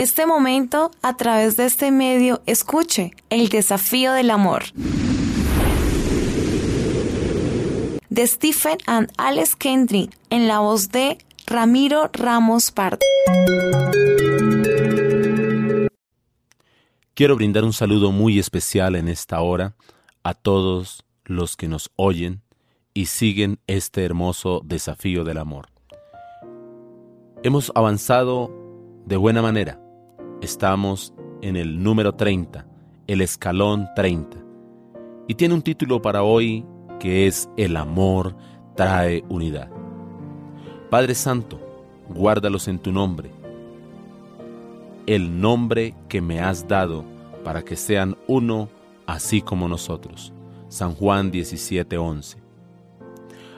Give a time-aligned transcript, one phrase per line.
[0.00, 4.62] este momento, a través de este medio, escuche el desafío del amor.
[8.08, 13.00] De Stephen and Alex Kendrick, en la voz de Ramiro Ramos Pardo.
[17.12, 19.74] Quiero brindar un saludo muy especial en esta hora
[20.22, 22.40] a todos los que nos oyen
[22.94, 25.66] y siguen este hermoso desafío del amor.
[27.42, 28.50] Hemos avanzado
[29.04, 29.78] de buena manera.
[30.40, 31.12] Estamos
[31.42, 32.66] en el número 30,
[33.06, 34.38] el escalón 30.
[35.28, 36.64] Y tiene un título para hoy
[36.98, 38.34] que es El amor
[38.74, 39.70] trae unidad.
[40.88, 41.60] Padre Santo,
[42.08, 43.30] guárdalos en tu nombre,
[45.06, 47.04] el nombre que me has dado
[47.44, 48.70] para que sean uno
[49.06, 50.32] así como nosotros.
[50.68, 52.38] San Juan 17:11.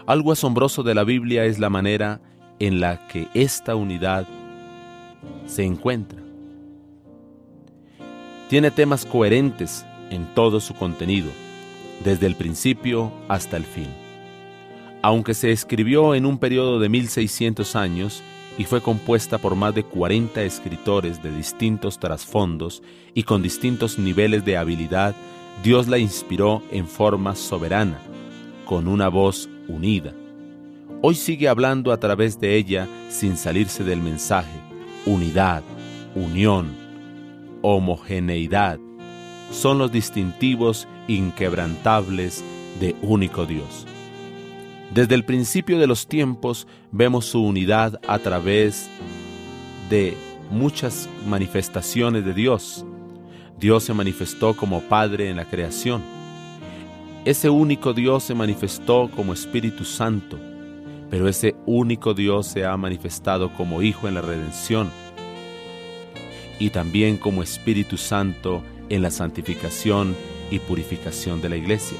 [0.04, 2.20] Algo asombroso de la Biblia es la manera
[2.58, 4.26] en la que esta unidad
[5.46, 6.31] se encuentra.
[8.52, 11.30] Tiene temas coherentes en todo su contenido,
[12.04, 13.88] desde el principio hasta el fin.
[15.00, 18.22] Aunque se escribió en un periodo de 1600 años
[18.58, 22.82] y fue compuesta por más de 40 escritores de distintos trasfondos
[23.14, 25.14] y con distintos niveles de habilidad,
[25.64, 28.02] Dios la inspiró en forma soberana,
[28.66, 30.12] con una voz unida.
[31.00, 34.60] Hoy sigue hablando a través de ella sin salirse del mensaje,
[35.06, 35.62] unidad,
[36.14, 36.81] unión,
[37.62, 38.78] homogeneidad,
[39.50, 42.44] son los distintivos inquebrantables
[42.80, 43.86] de único Dios.
[44.92, 48.90] Desde el principio de los tiempos vemos su unidad a través
[49.88, 50.16] de
[50.50, 52.84] muchas manifestaciones de Dios.
[53.58, 56.02] Dios se manifestó como Padre en la creación.
[57.24, 60.38] Ese único Dios se manifestó como Espíritu Santo,
[61.08, 64.90] pero ese único Dios se ha manifestado como Hijo en la redención
[66.58, 70.14] y también como Espíritu Santo en la santificación
[70.50, 71.98] y purificación de la iglesia.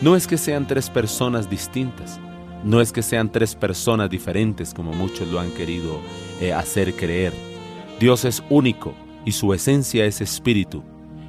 [0.00, 2.20] No es que sean tres personas distintas,
[2.64, 6.00] no es que sean tres personas diferentes como muchos lo han querido
[6.40, 7.32] eh, hacer creer.
[8.00, 10.82] Dios es único y su esencia es espíritu,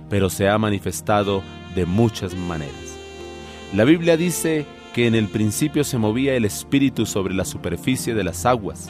[0.10, 1.44] pero se ha manifestado
[1.76, 2.98] de muchas maneras.
[3.74, 8.24] La Biblia dice que en el principio se movía el espíritu sobre la superficie de
[8.24, 8.90] las aguas.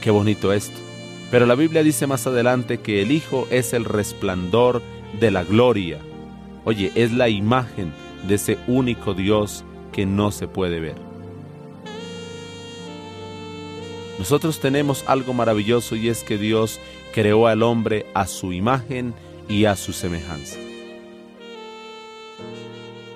[0.00, 0.78] Qué bonito esto.
[1.30, 4.82] Pero la Biblia dice más adelante que el Hijo es el resplandor
[5.18, 5.98] de la gloria
[6.64, 7.92] Oye, es la imagen
[8.28, 10.96] de ese único Dios que no se puede ver.
[14.18, 16.78] Nosotros tenemos algo maravilloso y es que Dios
[17.14, 19.14] creó al hombre a su imagen
[19.48, 20.58] y a su semejanza.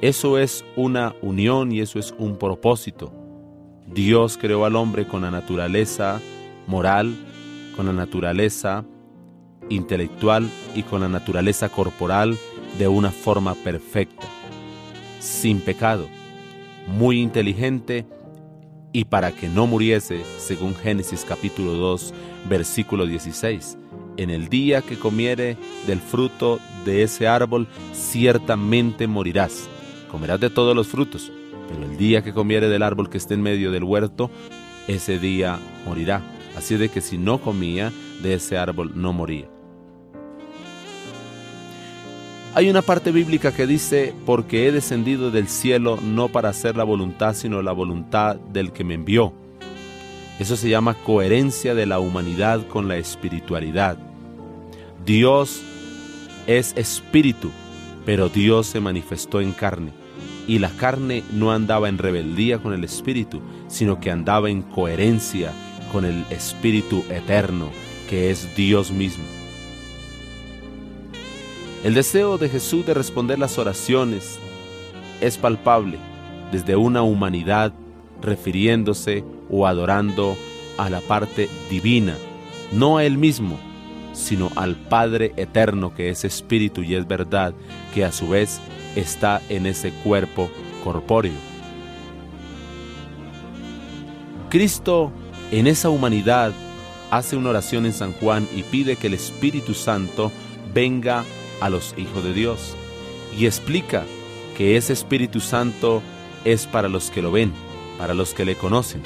[0.00, 3.12] Eso es una unión y eso es un propósito.
[3.86, 6.20] Dios creó al hombre con la naturaleza
[6.66, 7.14] moral,
[7.76, 8.84] con la naturaleza
[9.68, 12.36] intelectual y con la naturaleza corporal
[12.78, 14.26] de una forma perfecta,
[15.20, 16.08] sin pecado,
[16.86, 18.06] muy inteligente
[18.92, 22.14] y para que no muriese, según Génesis capítulo 2,
[22.48, 23.78] versículo 16.
[24.16, 25.56] En el día que comiere
[25.88, 29.68] del fruto de ese árbol, ciertamente morirás.
[30.10, 31.32] Comerás de todos los frutos,
[31.68, 34.30] pero el día que comiere del árbol que esté en medio del huerto,
[34.86, 36.22] ese día morirá.
[36.56, 37.92] Así de que si no comía
[38.22, 39.48] de ese árbol, no moría.
[42.56, 46.84] Hay una parte bíblica que dice, porque he descendido del cielo no para hacer la
[46.84, 49.32] voluntad, sino la voluntad del que me envió.
[50.38, 53.98] Eso se llama coherencia de la humanidad con la espiritualidad.
[55.04, 55.62] Dios
[56.46, 57.50] es espíritu,
[58.06, 59.90] pero Dios se manifestó en carne.
[60.46, 65.52] Y la carne no andaba en rebeldía con el espíritu, sino que andaba en coherencia
[65.94, 67.70] con el espíritu eterno,
[68.10, 69.22] que es Dios mismo.
[71.84, 74.40] El deseo de Jesús de responder las oraciones
[75.20, 75.98] es palpable
[76.50, 77.72] desde una humanidad
[78.20, 80.36] refiriéndose o adorando
[80.78, 82.16] a la parte divina,
[82.72, 83.56] no a Él mismo,
[84.14, 87.54] sino al Padre eterno que es espíritu y es verdad,
[87.94, 88.60] que a su vez
[88.96, 90.50] está en ese cuerpo
[90.82, 91.54] corpóreo.
[94.50, 95.12] Cristo
[95.58, 96.52] en esa humanidad
[97.12, 100.32] hace una oración en San Juan y pide que el Espíritu Santo
[100.72, 101.24] venga
[101.60, 102.74] a los hijos de Dios
[103.38, 104.04] y explica
[104.56, 106.02] que ese Espíritu Santo
[106.44, 107.52] es para los que lo ven,
[107.98, 109.02] para los que le conocen,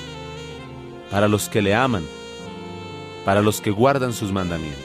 [1.11, 2.05] para los que le aman,
[3.27, 4.83] para los que guardan sus mandamientos.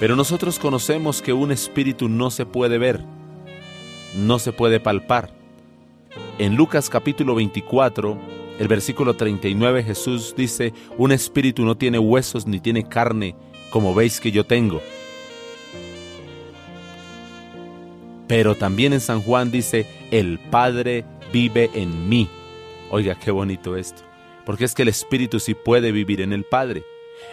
[0.00, 3.04] Pero nosotros conocemos que un espíritu no se puede ver,
[4.16, 5.30] no se puede palpar.
[6.38, 12.60] En Lucas capítulo 24, El versículo 39 Jesús dice, un espíritu no tiene huesos ni
[12.60, 13.34] tiene carne,
[13.70, 14.80] como veis que yo tengo.
[18.28, 22.28] Pero también en San Juan dice, el Padre vive en mí.
[22.90, 24.02] Oiga, qué bonito esto.
[24.46, 26.84] Porque es que el Espíritu sí puede vivir en el Padre.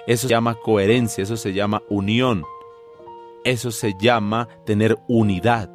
[0.07, 2.44] Eso se llama coherencia, eso se llama unión.
[3.44, 5.69] Eso se llama tener unidad.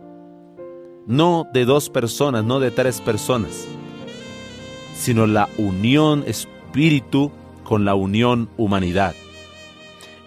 [1.06, 3.66] No de dos personas, no de tres personas,
[4.96, 7.30] sino la unión espíritu
[7.64, 9.14] con la unión humanidad.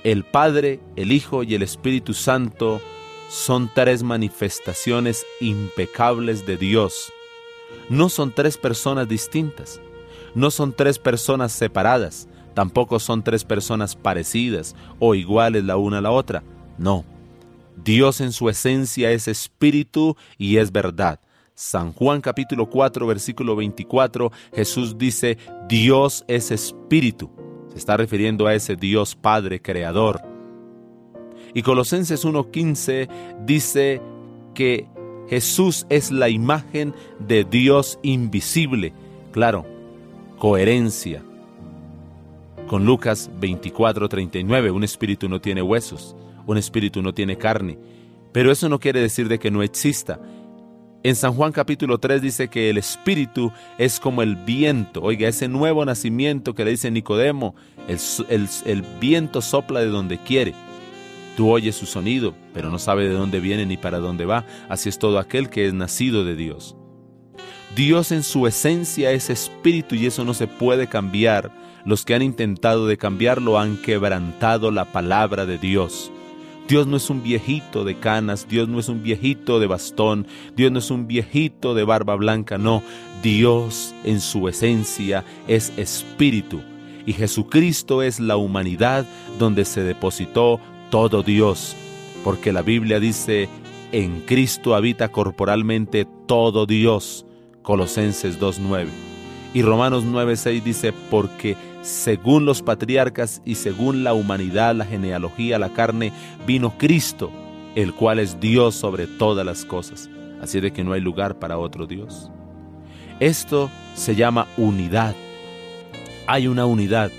[0.04, 2.82] El Padre, el Hijo y el Espíritu Santo
[3.30, 7.12] son tres manifestaciones impecables de Dios.
[7.90, 9.82] No son tres personas distintas,
[10.36, 16.02] no son tres personas separadas, tampoco son tres personas parecidas o iguales la una a
[16.02, 16.44] la otra.
[16.78, 17.06] No.
[17.76, 21.20] Dios en su esencia es espíritu y es verdad.
[21.60, 27.30] San Juan capítulo 4 versículo 24 Jesús dice, Dios es espíritu.
[27.74, 30.22] Se está refiriendo a ese Dios Padre Creador.
[31.54, 33.10] Y Colosenses 1.15
[33.46, 34.02] dice
[34.56, 34.88] que
[35.28, 38.94] Jesús es la imagen de Dios invisible.
[39.34, 39.66] Claro,
[40.38, 41.22] coherencia.
[42.70, 46.16] Con Lucas 24.39, un espíritu no tiene huesos,
[46.48, 47.78] un espíritu no tiene carne.
[48.32, 50.22] Pero eso no quiere decir de que no exista.
[51.10, 55.02] En San Juan capítulo 3 dice que el espíritu es como el viento.
[55.02, 57.56] Oiga, ese nuevo nacimiento que le dice Nicodemo,
[57.88, 60.54] el, viento sopla de donde quiere.
[61.36, 64.46] Tú oyes su sonido, pero no sabe de dónde viene ni para dónde va.
[64.70, 66.76] Así es todo aquel que es nacido de Dios.
[67.76, 71.52] Dios en su esencia es espíritu y eso no se puede cambiar.
[71.86, 76.12] Los que han intentado de cambiarlo han quebrantado la palabra de Dios.
[76.70, 80.72] Dios no es un viejito de canas, Dios no es un viejito de bastón, Dios
[80.72, 82.84] no es un viejito de barba blanca, no.
[83.24, 86.62] Dios en su esencia es espíritu
[87.08, 89.04] y Jesucristo es la humanidad
[89.40, 90.60] donde se depositó
[90.92, 91.76] todo Dios,
[92.24, 93.50] porque la Biblia dice,
[93.92, 97.26] en Cristo habita corporalmente todo Dios,
[97.64, 98.90] Colosenses 2.9.
[99.56, 105.70] Y Romanos 9.6 dice, porque según los patriarcas y según la humanidad, la genealogía, la
[105.70, 106.12] carne,
[106.46, 107.32] vino Cristo,
[107.76, 110.10] el cual es Dios sobre todas las cosas.
[110.42, 112.32] Así de que no hay lugar para otro Dios.
[113.20, 115.16] Esto se llama unidad.
[116.28, 117.12] Hay una unidad,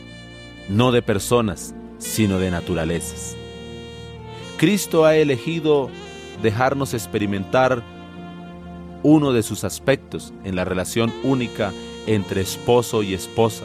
[0.69, 3.37] no de personas, sino de naturalezas.
[4.57, 5.91] Cristo ha elegido
[6.43, 7.83] dejarnos experimentar
[9.03, 11.73] uno de sus aspectos en la relación única
[12.07, 13.65] entre esposo y esposa.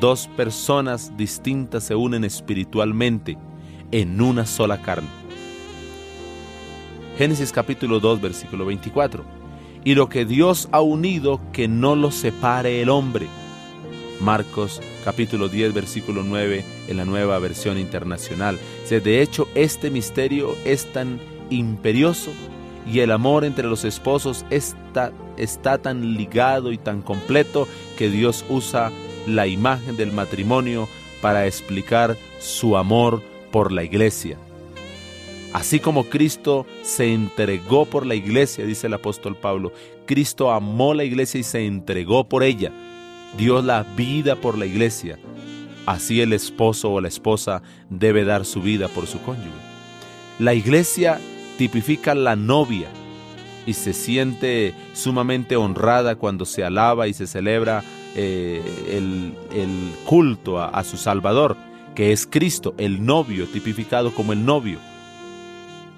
[0.00, 3.38] Dos personas distintas se unen espiritualmente
[3.90, 5.08] en una sola carne.
[7.16, 9.24] Génesis capítulo 2 versículo 24.
[9.84, 13.26] Y lo que Dios ha unido, que no lo separe el hombre.
[14.20, 18.58] Marcos capítulo 10 versículo 9 en la nueva versión internacional.
[18.90, 22.32] De hecho, este misterio es tan imperioso
[22.86, 27.66] y el amor entre los esposos está, está tan ligado y tan completo
[27.96, 28.92] que Dios usa
[29.26, 30.88] la imagen del matrimonio
[31.20, 34.38] para explicar su amor por la iglesia.
[35.52, 39.72] Así como Cristo se entregó por la iglesia, dice el apóstol Pablo,
[40.06, 42.72] Cristo amó la iglesia y se entregó por ella
[43.36, 45.18] dio la vida por la iglesia,
[45.84, 49.50] así el esposo o la esposa debe dar su vida por su cónyuge.
[50.38, 51.20] La iglesia
[51.58, 52.88] tipifica la novia
[53.66, 57.82] y se siente sumamente honrada cuando se alaba y se celebra
[58.16, 59.34] eh, el,
[60.04, 61.56] culto a su Salvador,
[61.94, 64.78] que es Cristo, el novio, tipificado como el novio.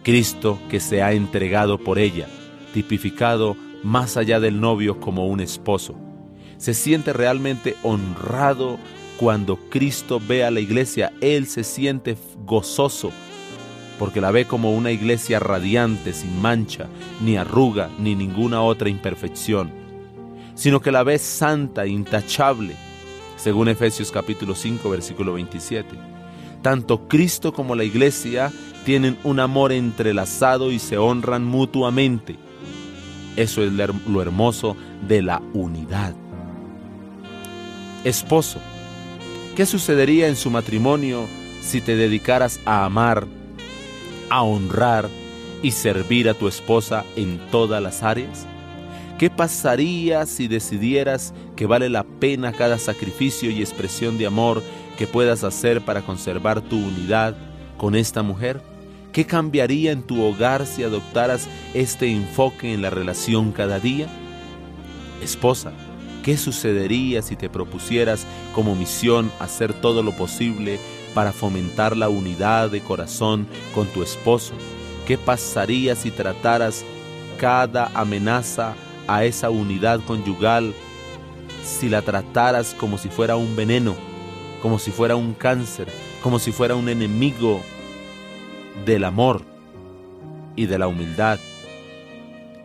[0.02, 2.28] Cristo que se ha entregado por ella,
[2.74, 5.94] tipificado más allá del novio como un esposo
[6.58, 8.78] se siente realmente honrado
[9.16, 11.12] cuando Cristo ve a la iglesia.
[11.20, 13.10] Él se siente gozoso
[13.98, 16.86] porque la ve como una iglesia radiante, sin mancha,
[17.20, 19.72] ni arruga, ni ninguna otra imperfección,
[20.58, 22.74] sino que la ve santa, intachable,
[23.36, 25.88] según Efesios capítulo 5, versículo 27.
[26.60, 28.52] Tanto Cristo como la iglesia
[28.84, 32.36] tienen un amor entrelazado y se honran mutuamente.
[33.36, 36.14] Eso es lo hermoso de la unidad
[38.04, 38.60] esposo.
[39.56, 41.26] ¿Qué sucedería en su matrimonio
[41.60, 43.26] si te dedicaras a amar,
[44.30, 45.08] a honrar
[45.62, 48.46] y servir a tu esposa en todas las áreas?
[49.18, 54.62] ¿Qué pasaría si decidieras que vale la pena cada sacrificio y expresión de amor
[54.96, 57.36] que puedas hacer para conservar tu unidad
[57.76, 58.62] con esta mujer?
[59.12, 64.06] ¿Qué cambiaría en tu hogar si adoptaras este enfoque en la relación cada día?
[65.20, 65.72] Esposa,
[66.22, 70.78] ¿Qué sucedería si te propusieras como misión hacer todo lo posible
[71.14, 74.52] para fomentar la unidad de corazón con tu esposo?
[75.06, 76.84] ¿Qué pasaría si trataras
[77.38, 78.74] cada amenaza
[79.08, 80.72] a esa unidad conyugal,
[81.64, 83.96] si la trataras como si fuera un veneno,
[84.62, 85.88] como si fuera un cáncer,
[86.22, 87.60] como si fuera un enemigo
[88.84, 89.42] del amor
[90.56, 91.38] y de la humildad?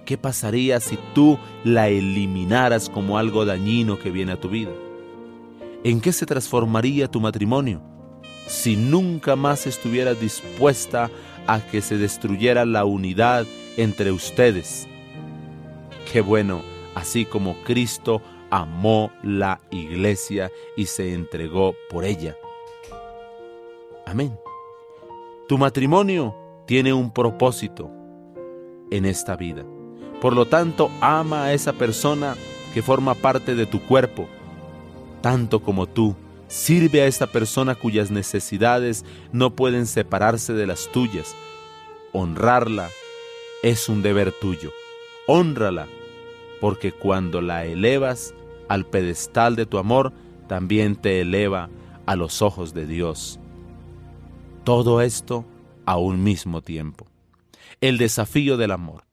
[0.06, 4.72] ¿Qué pasaría si tú la eliminaras como algo dañino que viene a tu vida?
[5.84, 7.82] ¿En qué se transformaría tu matrimonio
[8.48, 11.10] si nunca más estuvieras dispuesta
[11.48, 13.46] a que se destruyera la unidad
[13.78, 14.88] entre ustedes?
[16.12, 16.62] Qué bueno,
[16.96, 22.38] así como Cristo amó la iglesia y se entregó por ella.
[24.06, 24.38] Amén.
[25.48, 27.90] Tu matrimonio tiene un propósito
[28.92, 29.66] en esta vida.
[30.22, 32.36] Por lo tanto, ama a esa persona
[32.74, 34.28] que forma parte de tu cuerpo,
[35.22, 36.16] tanto como tú.
[36.48, 41.36] Sirve a esta persona cuyas necesidades no pueden separarse de las tuyas.
[42.12, 42.90] Honrarla
[43.64, 44.72] es un deber tuyo.
[45.26, 45.88] Honrala,
[46.60, 48.34] porque cuando la elevas
[48.68, 50.12] al pedestal de tu amor,
[50.48, 51.70] también te eleva
[52.06, 53.40] a los ojos de Dios.
[54.66, 55.46] Todo esto
[55.86, 57.08] a un mismo tiempo.
[57.80, 59.06] El desafío del amor.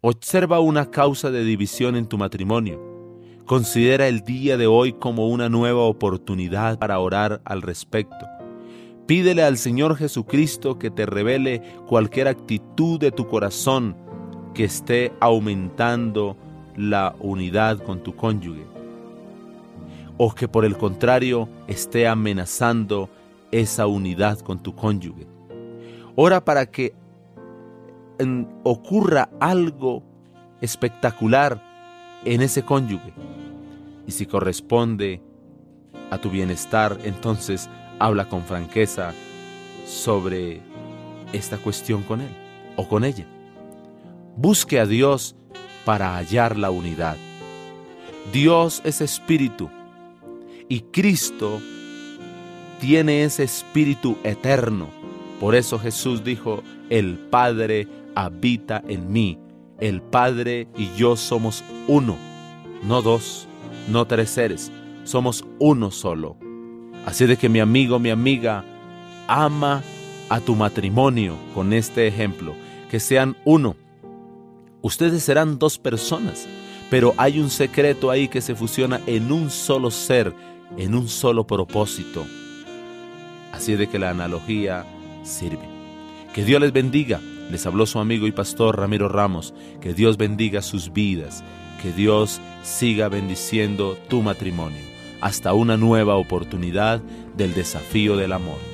[0.00, 2.80] Observa una causa de división en tu matrimonio.
[3.46, 8.26] Considera el día de hoy como una nueva oportunidad para orar al respecto.
[9.06, 14.03] Pídele al Señor Jesucristo que te revele cualquier actitud de tu corazón
[14.54, 16.36] que esté aumentando
[16.76, 18.64] la unidad con tu cónyuge
[20.16, 23.10] o que por el contrario esté amenazando
[23.50, 25.26] esa unidad con tu cónyuge.
[26.16, 26.94] Ora para que
[28.62, 30.02] ocurra algo
[30.60, 31.60] espectacular
[32.24, 33.12] en ese cónyuge.
[34.06, 35.20] Y si corresponde
[36.10, 37.68] a tu bienestar, entonces
[37.98, 39.12] habla con franqueza
[39.86, 40.60] sobre
[41.32, 42.30] esta cuestión con él
[42.76, 43.26] o con ella.
[44.36, 45.36] Busque a Dios
[45.84, 47.16] para hallar la unidad.
[48.32, 49.70] Dios es espíritu
[50.68, 51.60] y Cristo
[52.80, 54.88] tiene ese espíritu eterno.
[55.38, 59.38] Por eso Jesús dijo, el Padre habita en mí.
[59.78, 62.16] El Padre y yo somos uno,
[62.82, 63.46] no dos,
[63.88, 64.70] no tres seres,
[65.04, 66.36] somos uno solo.
[67.06, 68.64] Así de que mi amigo, mi amiga,
[69.28, 69.82] ama
[70.28, 72.54] a tu matrimonio con este ejemplo,
[72.90, 73.76] que sean uno.
[74.84, 76.46] Ustedes serán dos personas,
[76.90, 80.34] pero hay un secreto ahí que se fusiona en un solo ser,
[80.76, 82.22] en un solo propósito.
[83.50, 84.84] Así de que la analogía
[85.22, 85.66] sirve.
[86.34, 87.18] Que Dios les bendiga.
[87.50, 89.54] Les habló su amigo y pastor Ramiro Ramos.
[89.80, 91.42] Que Dios bendiga sus vidas.
[91.80, 94.82] Que Dios siga bendiciendo tu matrimonio.
[95.22, 97.00] Hasta una nueva oportunidad
[97.34, 98.73] del desafío del amor.